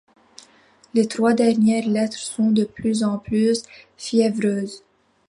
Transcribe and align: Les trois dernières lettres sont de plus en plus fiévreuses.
Les 0.95 1.07
trois 1.07 1.33
dernières 1.35 1.87
lettres 1.87 2.17
sont 2.17 2.49
de 2.49 2.63
plus 2.63 3.03
en 3.03 3.19
plus 3.19 3.61
fiévreuses. 3.97 4.81